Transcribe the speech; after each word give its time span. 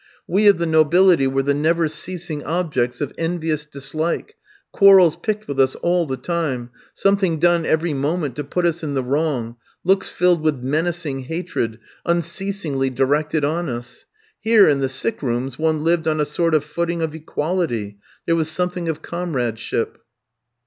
We 0.25 0.47
of 0.47 0.57
the 0.57 0.65
nobility 0.65 1.27
were 1.27 1.43
the 1.43 1.53
never 1.53 1.87
ceasing 1.87 2.43
objects 2.43 3.01
of 3.01 3.13
envious 3.19 3.67
dislike, 3.67 4.35
quarrels 4.71 5.15
picked 5.15 5.47
with 5.47 5.59
us 5.59 5.75
all 5.75 6.07
the 6.07 6.17
time, 6.17 6.71
something 6.95 7.37
done 7.37 7.67
every 7.67 7.93
moment 7.93 8.35
to 8.37 8.43
put 8.43 8.65
us 8.65 8.81
in 8.81 8.95
the 8.95 9.03
wrong, 9.03 9.57
looks 9.83 10.09
filled 10.09 10.41
with 10.41 10.63
menacing 10.63 11.25
hatred 11.25 11.77
unceasingly 12.03 12.89
directed 12.89 13.45
on 13.45 13.69
us! 13.69 14.05
Here, 14.39 14.67
in 14.67 14.79
the 14.79 14.89
sick 14.89 15.21
rooms, 15.21 15.59
one 15.59 15.83
lived 15.83 16.07
on 16.07 16.19
a 16.19 16.25
sort 16.25 16.55
of 16.55 16.63
footing 16.63 17.03
of 17.03 17.13
equality, 17.13 17.99
there 18.25 18.35
was 18.35 18.49
something 18.49 18.89
of 18.89 19.03
comradeship. 19.03 19.99